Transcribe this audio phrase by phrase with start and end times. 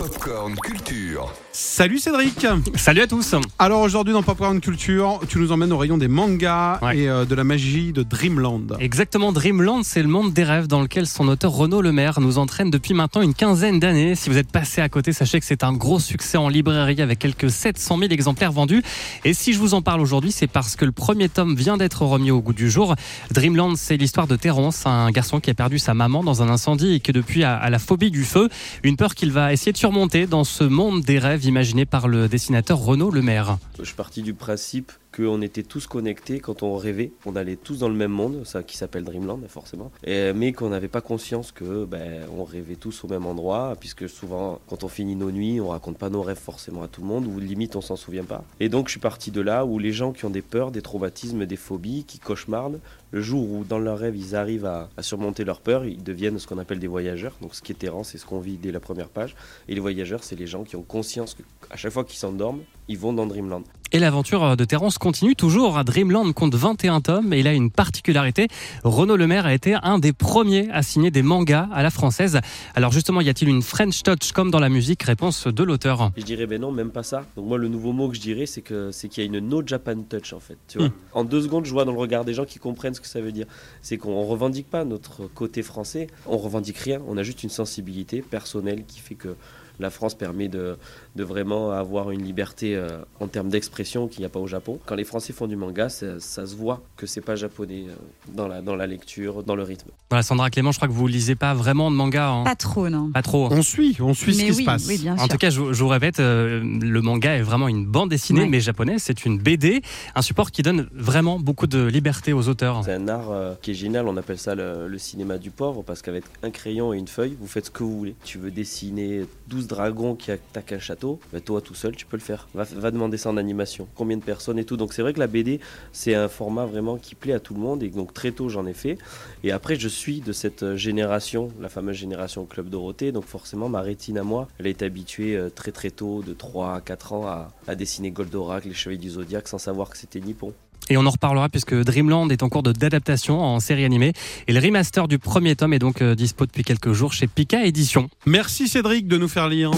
[0.00, 1.30] Popcorn Culture.
[1.52, 5.98] Salut Cédric Salut à tous Alors aujourd'hui dans Popcorn Culture, tu nous emmènes au rayon
[5.98, 7.00] des mangas Ouais.
[7.00, 8.78] et euh, de la magie de Dreamland.
[8.80, 12.70] Exactement, Dreamland, c'est le monde des rêves dans lequel son auteur Renaud Lemaire nous entraîne
[12.70, 14.14] depuis maintenant une quinzaine d'années.
[14.14, 17.18] Si vous êtes passé à côté, sachez que c'est un gros succès en librairie avec
[17.18, 18.82] quelques 700 000 exemplaires vendus.
[19.26, 22.06] Et si je vous en parle aujourd'hui, c'est parce que le premier tome vient d'être
[22.06, 22.94] remis au goût du jour.
[23.32, 26.94] Dreamland, c'est l'histoire de Terence, un garçon qui a perdu sa maman dans un incendie
[26.94, 28.48] et qui depuis a, a la phobie du feu,
[28.82, 32.28] une peur qu'il va essayer de surmonter dans ce monde des rêves imaginé par le
[32.28, 33.58] dessinateur Renaud Lemaire.
[33.76, 37.12] Je suis parti du principe qu'on était tous connectés quand on rêvait.
[37.26, 40.88] On allait tous dans le même monde, ça qui s'appelle Dreamland forcément, mais qu'on n'avait
[40.88, 45.16] pas conscience que ben, on rêvait tous au même endroit, puisque souvent quand on finit
[45.16, 47.80] nos nuits, on raconte pas nos rêves forcément à tout le monde, ou limite on
[47.80, 48.44] s'en souvient pas.
[48.60, 50.82] Et donc je suis parti de là où les gens qui ont des peurs, des
[50.82, 55.02] traumatismes, des phobies, qui cauchemardent, le jour où dans leur rêve ils arrivent à, à
[55.02, 57.36] surmonter leurs peurs, ils deviennent ce qu'on appelle des voyageurs.
[57.42, 59.34] Donc ce qui est Terrence, c'est ce qu'on vit dès la première page.
[59.68, 61.36] Et les voyageurs, c'est les gens qui ont conscience
[61.68, 63.62] qu'à chaque fois qu'ils s'endorment, ils vont dans Dreamland.
[63.92, 65.82] Et l'aventure de Terence continue toujours.
[65.84, 68.48] Dreamland compte 21 tomes et il a une particularité.
[68.84, 72.40] Renaud Lemaire a été un des premiers à signer des mangas à la française.
[72.74, 75.02] Alors justement, y a-t-il une French touch comme dans la musique?
[75.04, 76.10] Réponse de l'auteur.
[76.16, 77.24] Je dirais ben non, même pas ça.
[77.36, 79.38] Donc moi le nouveau mot que je dirais c'est que c'est qu'il y a une
[79.48, 80.58] no Japan touch en fait.
[80.68, 80.88] Tu vois.
[81.12, 83.20] En deux secondes je vois dans le regard des gens qui comprennent ce que ça
[83.20, 83.46] veut dire.
[83.82, 87.00] C'est qu'on revendique pas notre côté français, on revendique rien.
[87.08, 89.36] On a juste une sensibilité personnelle qui fait que
[89.80, 90.76] la France permet de,
[91.16, 94.78] de vraiment avoir une liberté euh, en termes d'expression qu'il n'y a pas au Japon.
[94.86, 97.94] Quand les Français font du manga, ça, ça se voit que c'est pas japonais euh,
[98.34, 99.88] dans, la, dans la lecture, dans le rythme.
[100.10, 102.28] Voilà, Sandra Clément, je crois que vous lisez pas vraiment de manga.
[102.30, 102.44] hein.
[102.44, 103.10] Pas trop, non.
[103.10, 103.48] Pas trop.
[103.50, 104.86] On suit, on suit ce qui oui, se passe.
[104.88, 107.68] oui, bien En tout cas, je, vous- je vous répète, euh, le manga est vraiment
[107.68, 108.48] une bande dessinée, Ouais.
[108.48, 109.02] mais japonaise.
[109.02, 109.82] C'est une BD,
[110.14, 112.82] un support qui donne vraiment beaucoup de liberté aux auteurs.
[112.84, 115.82] C'est un art euh, qui est génial, on appelle ça le, le cinéma du pauvre,
[115.82, 118.14] parce qu'avec un crayon et une feuille, vous faites ce que vous voulez.
[118.24, 122.16] Tu veux dessiner 12 dragons qui attaquent un château, bah, toi tout seul, tu peux
[122.16, 122.48] le faire.
[122.54, 124.76] Va, demander ça en animation, combien de personnes et tout.
[124.76, 125.60] Donc c'est vrai que la BD,
[125.92, 128.66] c'est un format vraiment qui plaît à tout le monde, et donc très tôt j'en
[128.66, 128.98] ai fait.
[129.44, 133.68] Et après, je suis de cette euh, génération, la fameuse génération Club Dorothée, donc forcément
[133.68, 137.12] ma rétine à moi, elle est habituée euh, très très tôt, de 3 à 4
[137.12, 140.52] ans, à, à dessiner Goldorak, les Chevaliers du Zodiaque, sans savoir que c'était nippon.
[140.90, 144.12] Et on en reparlera puisque Dreamland est en cours de d'adaptation en série animée.
[144.48, 147.64] Et le remaster du premier tome est donc euh, dispo depuis quelques jours chez Pika
[147.64, 148.10] Édition.
[148.26, 149.70] Merci Cédric de nous faire lire.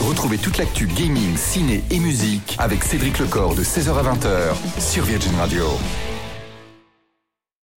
[0.00, 5.04] Retrouvez toute l'actu gaming, ciné et musique avec Cédric Lecor de 16h à 20h sur
[5.04, 5.64] Virgin Radio.